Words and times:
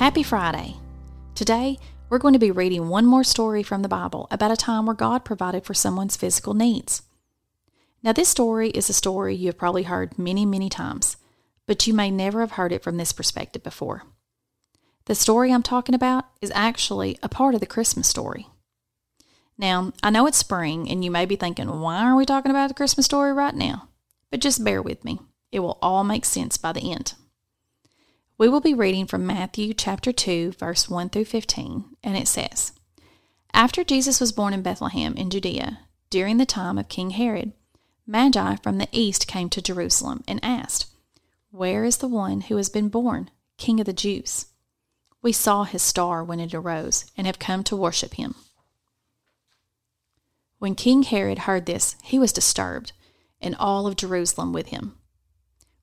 Happy 0.00 0.22
Friday! 0.22 0.76
Today, 1.34 1.78
we're 2.08 2.16
going 2.16 2.32
to 2.32 2.38
be 2.38 2.50
reading 2.50 2.88
one 2.88 3.04
more 3.04 3.22
story 3.22 3.62
from 3.62 3.82
the 3.82 3.88
Bible 3.88 4.28
about 4.30 4.50
a 4.50 4.56
time 4.56 4.86
where 4.86 4.94
God 4.94 5.26
provided 5.26 5.66
for 5.66 5.74
someone's 5.74 6.16
physical 6.16 6.54
needs. 6.54 7.02
Now, 8.02 8.14
this 8.14 8.30
story 8.30 8.70
is 8.70 8.88
a 8.88 8.94
story 8.94 9.36
you 9.36 9.48
have 9.48 9.58
probably 9.58 9.82
heard 9.82 10.18
many, 10.18 10.46
many 10.46 10.70
times, 10.70 11.18
but 11.66 11.86
you 11.86 11.92
may 11.92 12.10
never 12.10 12.40
have 12.40 12.52
heard 12.52 12.72
it 12.72 12.82
from 12.82 12.96
this 12.96 13.12
perspective 13.12 13.62
before. 13.62 14.04
The 15.04 15.14
story 15.14 15.52
I'm 15.52 15.62
talking 15.62 15.94
about 15.94 16.24
is 16.40 16.50
actually 16.54 17.18
a 17.22 17.28
part 17.28 17.54
of 17.54 17.60
the 17.60 17.66
Christmas 17.66 18.08
story. 18.08 18.46
Now, 19.58 19.92
I 20.02 20.08
know 20.08 20.26
it's 20.26 20.38
spring, 20.38 20.88
and 20.88 21.04
you 21.04 21.10
may 21.10 21.26
be 21.26 21.36
thinking, 21.36 21.68
why 21.80 22.04
are 22.04 22.16
we 22.16 22.24
talking 22.24 22.50
about 22.50 22.68
the 22.68 22.74
Christmas 22.74 23.04
story 23.04 23.34
right 23.34 23.54
now? 23.54 23.90
But 24.30 24.40
just 24.40 24.64
bear 24.64 24.80
with 24.80 25.04
me. 25.04 25.20
It 25.52 25.60
will 25.60 25.78
all 25.82 26.04
make 26.04 26.24
sense 26.24 26.56
by 26.56 26.72
the 26.72 26.90
end. 26.90 27.16
We 28.40 28.48
will 28.48 28.62
be 28.62 28.72
reading 28.72 29.04
from 29.04 29.26
Matthew 29.26 29.74
chapter 29.74 30.12
2, 30.12 30.52
verse 30.52 30.88
1 30.88 31.10
through 31.10 31.26
15, 31.26 31.84
and 32.02 32.16
it 32.16 32.26
says 32.26 32.72
After 33.52 33.84
Jesus 33.84 34.18
was 34.18 34.32
born 34.32 34.54
in 34.54 34.62
Bethlehem 34.62 35.14
in 35.14 35.28
Judea, 35.28 35.80
during 36.08 36.38
the 36.38 36.46
time 36.46 36.78
of 36.78 36.88
King 36.88 37.10
Herod, 37.10 37.52
Magi 38.06 38.56
from 38.56 38.78
the 38.78 38.88
east 38.92 39.28
came 39.28 39.50
to 39.50 39.60
Jerusalem 39.60 40.24
and 40.26 40.40
asked, 40.42 40.86
Where 41.50 41.84
is 41.84 41.98
the 41.98 42.08
one 42.08 42.40
who 42.40 42.56
has 42.56 42.70
been 42.70 42.88
born, 42.88 43.30
King 43.58 43.78
of 43.78 43.84
the 43.84 43.92
Jews? 43.92 44.46
We 45.20 45.32
saw 45.32 45.64
his 45.64 45.82
star 45.82 46.24
when 46.24 46.40
it 46.40 46.54
arose 46.54 47.04
and 47.18 47.26
have 47.26 47.38
come 47.38 47.62
to 47.64 47.76
worship 47.76 48.14
him. 48.14 48.34
When 50.58 50.74
King 50.74 51.02
Herod 51.02 51.40
heard 51.40 51.66
this, 51.66 51.94
he 52.02 52.18
was 52.18 52.32
disturbed, 52.32 52.92
and 53.42 53.54
all 53.56 53.86
of 53.86 53.96
Jerusalem 53.96 54.54
with 54.54 54.68
him. 54.68 54.96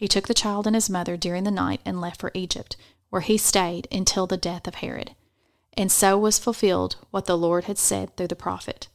he 0.00 0.08
took 0.08 0.26
the 0.26 0.32
child 0.32 0.66
and 0.66 0.74
his 0.74 0.88
mother 0.88 1.14
during 1.14 1.44
the 1.44 1.50
night 1.50 1.78
and 1.84 2.00
left 2.00 2.18
for 2.18 2.30
Egypt, 2.32 2.74
where 3.10 3.20
he 3.20 3.36
stayed 3.36 3.86
until 3.92 4.26
the 4.26 4.38
death 4.38 4.66
of 4.66 4.76
Herod. 4.76 5.14
And 5.76 5.92
so 5.92 6.16
was 6.16 6.38
fulfilled 6.38 6.96
what 7.10 7.26
the 7.26 7.36
Lord 7.36 7.64
had 7.64 7.76
said 7.76 8.16
through 8.16 8.28
the 8.28 8.34
prophet 8.34 8.88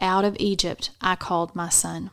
Out 0.00 0.24
of 0.24 0.36
Egypt 0.38 0.90
I 1.00 1.16
called 1.16 1.56
my 1.56 1.68
son. 1.68 2.12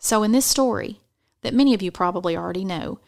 So, 0.00 0.24
in 0.24 0.32
this 0.32 0.44
story, 0.44 0.98
that 1.42 1.54
many 1.54 1.74
of 1.74 1.80
you 1.80 1.92
probably 1.92 2.36
already 2.36 2.64
know, 2.64 2.98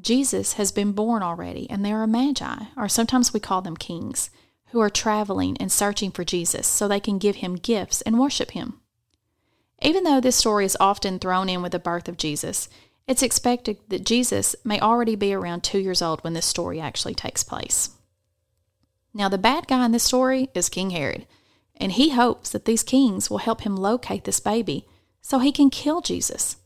Jesus 0.00 0.54
has 0.54 0.72
been 0.72 0.92
born 0.92 1.22
already, 1.22 1.68
and 1.68 1.84
there 1.84 1.98
are 1.98 2.06
magi, 2.06 2.64
or 2.74 2.88
sometimes 2.88 3.34
we 3.34 3.40
call 3.40 3.60
them 3.60 3.76
kings, 3.76 4.30
who 4.68 4.80
are 4.80 4.88
traveling 4.88 5.58
and 5.58 5.70
searching 5.70 6.10
for 6.10 6.24
Jesus 6.24 6.66
so 6.66 6.88
they 6.88 7.00
can 7.00 7.18
give 7.18 7.36
him 7.36 7.56
gifts 7.56 8.00
and 8.00 8.18
worship 8.18 8.52
him. 8.52 8.80
Even 9.82 10.04
though 10.04 10.22
this 10.22 10.36
story 10.36 10.64
is 10.64 10.76
often 10.80 11.18
thrown 11.18 11.50
in 11.50 11.60
with 11.60 11.72
the 11.72 11.78
birth 11.78 12.08
of 12.08 12.16
Jesus, 12.16 12.70
it's 13.08 13.22
expected 13.22 13.78
that 13.88 14.04
Jesus 14.04 14.54
may 14.64 14.78
already 14.78 15.16
be 15.16 15.32
around 15.32 15.64
two 15.64 15.78
years 15.78 16.02
old 16.02 16.22
when 16.22 16.34
this 16.34 16.46
story 16.46 16.78
actually 16.78 17.14
takes 17.14 17.42
place. 17.42 17.90
Now, 19.14 19.30
the 19.30 19.38
bad 19.38 19.66
guy 19.66 19.84
in 19.86 19.92
this 19.92 20.04
story 20.04 20.50
is 20.54 20.68
King 20.68 20.90
Herod, 20.90 21.26
and 21.76 21.92
he 21.92 22.10
hopes 22.10 22.50
that 22.50 22.66
these 22.66 22.82
kings 22.82 23.30
will 23.30 23.38
help 23.38 23.62
him 23.62 23.76
locate 23.76 24.24
this 24.24 24.40
baby 24.40 24.86
so 25.22 25.38
he 25.38 25.50
can 25.50 25.70
kill 25.70 26.02
Jesus. 26.02 26.56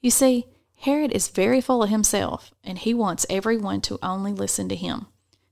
You 0.00 0.10
see, 0.10 0.46
Herod 0.76 1.10
is 1.10 1.28
very 1.28 1.60
full 1.60 1.82
of 1.82 1.90
himself, 1.90 2.52
and 2.62 2.78
he 2.78 2.94
wants 2.94 3.26
everyone 3.28 3.80
to 3.82 3.98
only 4.02 4.32
listen 4.32 4.68
to 4.68 4.76
him. 4.76 5.06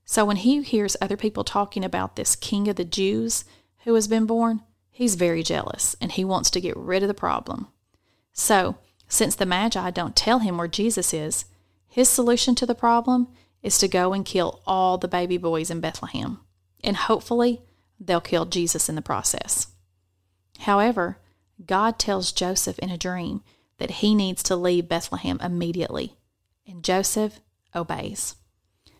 So 0.05 0.25
when 0.25 0.37
he 0.37 0.61
hears 0.61 0.97
other 1.01 1.17
people 1.17 1.43
talking 1.43 1.83
about 1.83 2.15
this 2.15 2.35
king 2.35 2.67
of 2.69 2.77
the 2.77 2.85
Jews 2.85 3.45
who 3.83 3.93
has 3.95 4.07
been 4.07 4.25
born, 4.25 4.61
he's 4.89 5.15
very 5.15 5.43
jealous 5.43 5.95
and 6.01 6.11
he 6.11 6.25
wants 6.25 6.49
to 6.51 6.61
get 6.61 6.75
rid 6.75 7.01
of 7.01 7.07
the 7.07 7.13
problem. 7.13 7.67
So, 8.33 8.77
since 9.11 9.35
the 9.35 9.45
Magi 9.45 9.91
don't 9.91 10.15
tell 10.15 10.39
him 10.39 10.57
where 10.57 10.69
Jesus 10.69 11.13
is, 11.13 11.43
his 11.85 12.07
solution 12.07 12.55
to 12.55 12.65
the 12.65 12.73
problem 12.73 13.27
is 13.61 13.77
to 13.77 13.89
go 13.89 14.13
and 14.13 14.25
kill 14.25 14.61
all 14.65 14.97
the 14.97 15.09
baby 15.09 15.35
boys 15.37 15.69
in 15.69 15.81
Bethlehem. 15.81 16.39
And 16.81 16.95
hopefully, 16.95 17.61
they'll 17.99 18.21
kill 18.21 18.45
Jesus 18.45 18.87
in 18.87 18.95
the 18.95 19.01
process. 19.01 19.67
However, 20.59 21.17
God 21.65 21.99
tells 21.99 22.31
Joseph 22.31 22.79
in 22.79 22.89
a 22.89 22.97
dream 22.97 23.41
that 23.79 23.91
he 23.91 24.15
needs 24.15 24.41
to 24.43 24.55
leave 24.55 24.87
Bethlehem 24.87 25.37
immediately, 25.43 26.15
and 26.65 26.81
Joseph 26.81 27.41
obeys. 27.75 28.35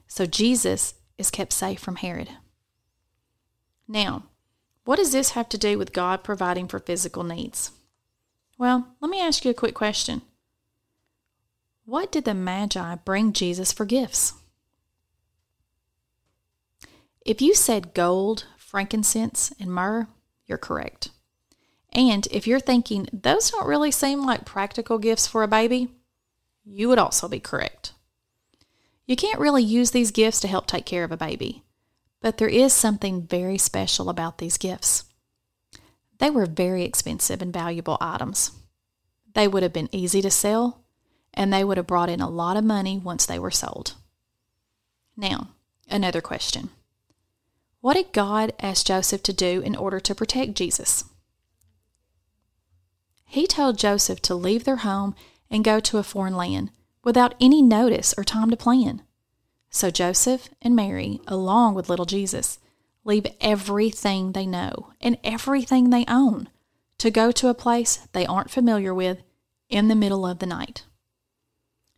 So 0.08 0.26
Jesus 0.26 0.96
is 1.18 1.32
kept 1.32 1.54
safe 1.54 1.80
from 1.80 1.96
Herod. 1.96 2.32
Now, 3.88 4.24
what 4.84 4.98
does 4.98 5.14
this 5.14 5.32
have 5.32 5.48
to 5.50 5.58
do 5.58 5.78
with 5.78 5.94
God 5.94 6.22
providing 6.22 6.68
for 6.68 6.80
physical 6.80 7.24
needs? 7.24 7.72
Well, 8.62 8.90
let 9.00 9.10
me 9.10 9.20
ask 9.20 9.44
you 9.44 9.50
a 9.50 9.56
quick 9.56 9.74
question. 9.74 10.22
What 11.84 12.12
did 12.12 12.26
the 12.26 12.36
Magi 12.36 12.94
bring 12.94 13.34
Jesus 13.34 13.72
for 13.72 13.86
gifts? 13.86 14.34
If 17.26 17.42
you 17.42 17.56
said 17.56 17.96
gold, 17.96 18.46
frankincense, 18.58 19.52
and 19.60 19.74
myrrh, 19.74 20.06
you're 20.46 20.60
correct. 20.60 21.10
And 21.92 22.28
if 22.30 22.46
you're 22.46 22.60
thinking 22.60 23.08
those 23.12 23.50
don't 23.50 23.66
really 23.66 23.90
seem 23.90 24.28
like 24.28 24.46
practical 24.46 25.00
gifts 25.00 25.26
for 25.26 25.42
a 25.42 25.48
baby, 25.48 25.88
you 26.64 26.88
would 26.88 27.00
also 27.00 27.28
be 27.28 27.40
correct. 27.40 27.94
You 29.08 29.16
can't 29.16 29.40
really 29.40 29.64
use 29.64 29.90
these 29.90 30.12
gifts 30.12 30.40
to 30.42 30.48
help 30.48 30.68
take 30.68 30.86
care 30.86 31.04
of 31.04 31.12
a 31.12 31.18
baby, 31.18 31.64
but 32.22 32.38
there 32.38 32.48
is 32.48 32.74
something 32.74 33.26
very 33.26 33.58
special 33.58 34.08
about 34.08 34.38
these 34.38 34.60
gifts. 34.60 35.06
They 36.22 36.30
were 36.30 36.46
very 36.46 36.84
expensive 36.84 37.42
and 37.42 37.52
valuable 37.52 37.98
items. 38.00 38.52
They 39.34 39.48
would 39.48 39.64
have 39.64 39.74
been 39.74 39.90
easy 39.92 40.22
to 40.22 40.30
sell, 40.30 40.84
and 41.34 41.52
they 41.52 41.64
would 41.64 41.78
have 41.78 41.88
brought 41.88 42.10
in 42.12 42.22
a 42.22 42.30
lot 42.30 42.58
of 42.58 42.64
money 42.64 43.00
once 43.00 43.26
they 43.26 43.40
were 43.40 43.50
sold. 43.50 43.96
Now, 45.18 45.48
another 45.90 46.22
question 46.22 46.70
What 47.80 47.96
did 47.96 48.14
God 48.14 48.54
ask 48.60 48.86
Joseph 48.86 49.24
to 49.24 49.34
do 49.34 49.62
in 49.62 49.76
order 49.76 50.00
to 50.00 50.14
protect 50.14 50.54
Jesus? 50.54 51.06
He 53.26 53.48
told 53.48 53.80
Joseph 53.80 54.22
to 54.22 54.36
leave 54.36 54.64
their 54.64 54.86
home 54.86 55.16
and 55.50 55.64
go 55.64 55.80
to 55.80 55.98
a 55.98 56.04
foreign 56.04 56.36
land 56.36 56.70
without 57.04 57.34
any 57.42 57.64
notice 57.64 58.14
or 58.16 58.24
time 58.24 58.52
to 58.52 58.58
plan. 58.58 59.02
So 59.72 59.90
Joseph 59.90 60.50
and 60.62 60.76
Mary, 60.76 61.20
along 61.26 61.74
with 61.74 61.90
little 61.90 62.06
Jesus, 62.06 62.60
leave 63.04 63.26
everything 63.40 64.32
they 64.32 64.46
know 64.46 64.94
and 65.02 65.18
everything 65.24 65.90
they 65.90 66.06
own 66.08 66.50
to 66.98 67.10
go 67.10 67.32
to 67.32 67.48
a 67.48 67.54
place 67.54 68.08
they 68.14 68.26
aren't 68.26 68.52
familiar 68.52 68.94
with 68.94 69.24
in 69.70 69.88
the 69.88 69.96
middle 69.96 70.26
of 70.26 70.40
the 70.40 70.46
night. 70.46 70.84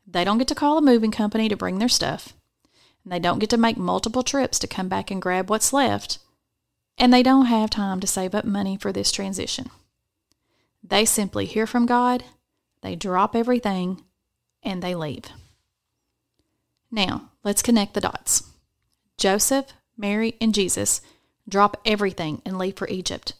They 0.07 0.23
don't 0.23 0.38
get 0.38 0.47
to 0.50 0.55
call 0.55 0.77
a 0.77 0.81
moving 0.81 1.11
company 1.11 1.50
to 1.50 1.57
bring 1.57 1.79
their 1.79 1.89
stuff. 1.89 2.33
and 3.03 3.11
they 3.11 3.19
don't 3.19 3.39
get 3.39 3.50
to 3.50 3.57
make 3.57 3.77
multiple 3.77 4.23
trips 4.23 4.57
to 4.59 4.67
come 4.67 4.88
back 4.88 5.11
and 5.11 5.21
grab 5.21 5.50
what's 5.50 5.73
left, 5.73 6.19
and 6.97 7.13
they 7.13 7.23
don't 7.23 7.47
have 7.47 7.69
time 7.69 8.00
to 8.00 8.07
save 8.07 8.33
up 8.33 8.45
money 8.45 8.77
for 8.77 8.91
this 8.91 9.11
transition. 9.11 9.69
They 10.83 11.05
simply 11.05 11.45
hear 11.45 11.67
from 11.67 11.85
God, 11.85 12.23
they 12.81 12.95
drop 12.95 13.35
everything, 13.35 14.03
and 14.61 14.81
they 14.81 14.95
leave. 14.95 15.25
Now, 16.91 17.31
let's 17.44 17.61
connect 17.61 17.94
the 17.94 18.01
dots. 18.01 18.44
Joseph, 19.17 19.67
Mary, 19.98 20.36
and 20.42 20.54
Jesus 20.54 21.01
drop 21.48 21.78
everything 21.86 22.42
and 22.45 22.57
leave 22.57 22.78
for 22.78 22.88
Egypt. 22.88 23.34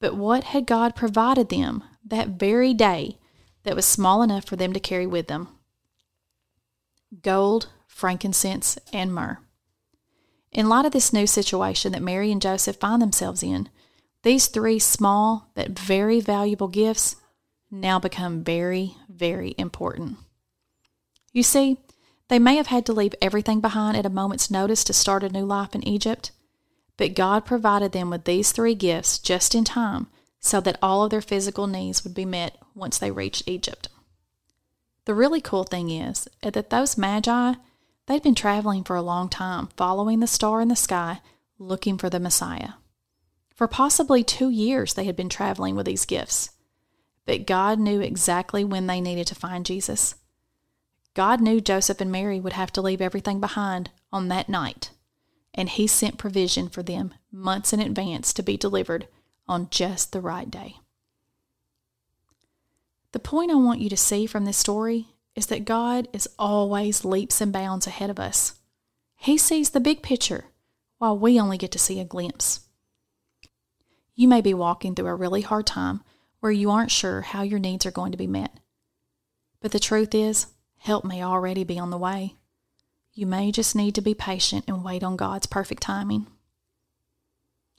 But 0.00 0.16
what 0.16 0.44
had 0.44 0.66
God 0.66 0.94
provided 0.94 1.48
them 1.48 1.82
that 2.04 2.28
very 2.28 2.74
day 2.74 3.18
that 3.62 3.76
was 3.76 3.86
small 3.86 4.22
enough 4.22 4.44
for 4.44 4.56
them 4.56 4.72
to 4.72 4.80
carry 4.80 5.06
with 5.06 5.28
them? 5.28 5.48
Gold, 7.22 7.68
frankincense, 7.86 8.78
and 8.92 9.14
myrrh. 9.14 9.38
In 10.52 10.68
light 10.68 10.84
of 10.84 10.92
this 10.92 11.12
new 11.12 11.26
situation 11.26 11.92
that 11.92 12.02
Mary 12.02 12.30
and 12.30 12.42
Joseph 12.42 12.76
find 12.76 13.00
themselves 13.00 13.42
in, 13.42 13.68
these 14.22 14.46
three 14.46 14.78
small 14.78 15.50
but 15.54 15.78
very 15.78 16.20
valuable 16.20 16.68
gifts 16.68 17.16
now 17.70 17.98
become 17.98 18.44
very, 18.44 18.96
very 19.08 19.54
important. 19.58 20.18
You 21.32 21.42
see, 21.42 21.78
they 22.28 22.38
may 22.38 22.56
have 22.56 22.68
had 22.68 22.86
to 22.86 22.92
leave 22.92 23.14
everything 23.20 23.60
behind 23.60 23.96
at 23.96 24.06
a 24.06 24.10
moment's 24.10 24.50
notice 24.50 24.84
to 24.84 24.92
start 24.92 25.22
a 25.22 25.28
new 25.28 25.44
life 25.44 25.74
in 25.74 25.86
Egypt, 25.86 26.30
but 26.96 27.14
God 27.14 27.44
provided 27.44 27.92
them 27.92 28.10
with 28.10 28.24
these 28.24 28.52
three 28.52 28.74
gifts 28.74 29.18
just 29.18 29.54
in 29.54 29.64
time 29.64 30.06
so 30.40 30.60
that 30.60 30.78
all 30.82 31.04
of 31.04 31.10
their 31.10 31.20
physical 31.20 31.66
needs 31.66 32.04
would 32.04 32.14
be 32.14 32.24
met 32.24 32.56
once 32.74 32.98
they 32.98 33.10
reached 33.10 33.44
Egypt. 33.46 33.88
The 35.06 35.14
really 35.14 35.40
cool 35.40 35.64
thing 35.64 35.90
is 35.90 36.28
that 36.42 36.70
those 36.70 36.96
magi, 36.96 37.54
they'd 38.06 38.22
been 38.22 38.34
traveling 38.34 38.84
for 38.84 38.96
a 38.96 39.02
long 39.02 39.28
time, 39.28 39.68
following 39.76 40.20
the 40.20 40.26
star 40.26 40.60
in 40.60 40.68
the 40.68 40.76
sky, 40.76 41.20
looking 41.58 41.98
for 41.98 42.08
the 42.08 42.20
Messiah. 42.20 42.74
For 43.54 43.68
possibly 43.68 44.24
two 44.24 44.50
years, 44.50 44.94
they 44.94 45.04
had 45.04 45.16
been 45.16 45.28
traveling 45.28 45.76
with 45.76 45.86
these 45.86 46.06
gifts. 46.06 46.50
But 47.26 47.46
God 47.46 47.78
knew 47.78 48.00
exactly 48.00 48.64
when 48.64 48.86
they 48.86 49.00
needed 49.00 49.26
to 49.28 49.34
find 49.34 49.64
Jesus. 49.64 50.14
God 51.14 51.40
knew 51.40 51.60
Joseph 51.60 52.00
and 52.00 52.10
Mary 52.10 52.40
would 52.40 52.52
have 52.52 52.72
to 52.72 52.82
leave 52.82 53.00
everything 53.00 53.40
behind 53.40 53.90
on 54.12 54.28
that 54.28 54.48
night 54.48 54.90
and 55.54 55.68
he 55.68 55.86
sent 55.86 56.18
provision 56.18 56.68
for 56.68 56.82
them 56.82 57.14
months 57.30 57.72
in 57.72 57.80
advance 57.80 58.32
to 58.32 58.42
be 58.42 58.56
delivered 58.56 59.06
on 59.46 59.68
just 59.70 60.12
the 60.12 60.20
right 60.20 60.50
day. 60.50 60.76
The 63.12 63.20
point 63.20 63.52
I 63.52 63.54
want 63.54 63.80
you 63.80 63.88
to 63.88 63.96
see 63.96 64.26
from 64.26 64.44
this 64.44 64.56
story 64.56 65.06
is 65.36 65.46
that 65.46 65.64
God 65.64 66.08
is 66.12 66.28
always 66.38 67.04
leaps 67.04 67.40
and 67.40 67.52
bounds 67.52 67.86
ahead 67.86 68.10
of 68.10 68.18
us. 68.18 68.54
He 69.16 69.38
sees 69.38 69.70
the 69.70 69.80
big 69.80 70.02
picture 70.02 70.46
while 70.98 71.16
we 71.16 71.40
only 71.40 71.56
get 71.56 71.70
to 71.72 71.78
see 71.78 72.00
a 72.00 72.04
glimpse. 72.04 72.60
You 74.16 74.26
may 74.26 74.40
be 74.40 74.54
walking 74.54 74.94
through 74.94 75.06
a 75.06 75.14
really 75.14 75.42
hard 75.42 75.66
time 75.66 76.02
where 76.40 76.52
you 76.52 76.70
aren't 76.70 76.90
sure 76.90 77.22
how 77.22 77.42
your 77.42 77.58
needs 77.58 77.86
are 77.86 77.90
going 77.92 78.12
to 78.12 78.18
be 78.18 78.26
met. 78.26 78.58
But 79.60 79.72
the 79.72 79.80
truth 79.80 80.14
is, 80.14 80.46
help 80.84 81.02
may 81.02 81.24
already 81.24 81.64
be 81.64 81.78
on 81.78 81.88
the 81.88 81.96
way. 81.96 82.34
You 83.14 83.26
may 83.26 83.50
just 83.50 83.74
need 83.74 83.94
to 83.94 84.02
be 84.02 84.12
patient 84.12 84.66
and 84.68 84.84
wait 84.84 85.02
on 85.02 85.16
God's 85.16 85.46
perfect 85.46 85.82
timing. 85.82 86.26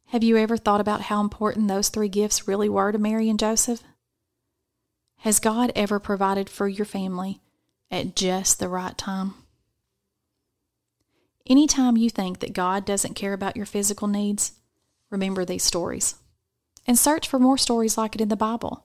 Have 0.08 0.24
you 0.24 0.38
ever 0.38 0.58
thought 0.58 0.82
about 0.82 1.02
how 1.02 1.22
important 1.22 1.68
those 1.68 1.90
three 1.90 2.10
gifts 2.10 2.48
really 2.48 2.68
were 2.68 2.92
to 2.92 2.98
Mary 2.98 3.30
and 3.30 3.38
Joseph? 3.38 3.84
Has 5.18 5.40
God 5.40 5.72
ever 5.76 6.00
provided 6.00 6.50
for 6.50 6.68
your 6.68 6.86
family 6.86 7.42
at 7.92 8.16
just 8.16 8.58
the 8.58 8.68
right 8.68 8.98
time? 8.98 9.36
Anytime 11.46 11.98
you 11.98 12.10
think 12.10 12.40
that 12.40 12.54
God 12.54 12.86
doesn't 12.86 13.14
care 13.14 13.34
about 13.34 13.56
your 13.56 13.68
physical 13.68 14.08
needs, 14.08 14.54
remember 15.12 15.46
these 15.46 15.64
stories 15.64 16.16
and 16.88 16.98
search 16.98 17.28
for 17.28 17.38
more 17.38 17.60
stories 17.60 18.00
like 18.00 18.16
it 18.16 18.22
in 18.22 18.30
the 18.30 18.36
Bible. 18.36 18.85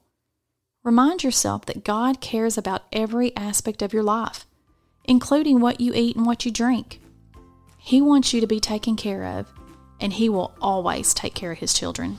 Remind 0.83 1.23
yourself 1.23 1.67
that 1.67 1.85
God 1.85 2.21
cares 2.21 2.57
about 2.57 2.85
every 2.93 3.35
aspect 3.37 3.83
of 3.83 3.93
your 3.93 4.03
life 4.03 4.47
including 5.05 5.61
what 5.61 5.81
you 5.81 5.93
eat 5.95 6.17
and 6.17 6.27
what 6.27 6.45
you 6.45 6.53
drink. 6.53 7.01
He 7.79 8.01
wants 8.01 8.33
you 8.33 8.41
to 8.41 8.47
be 8.47 8.61
taken 8.61 8.97
care 8.97 9.25
of, 9.25 9.53
and 10.01 10.13
He 10.13 10.29
will 10.29 10.55
always 10.61 11.15
take 11.15 11.35
care 11.35 11.53
of 11.53 11.59
His 11.59 11.75
children. 11.75 12.19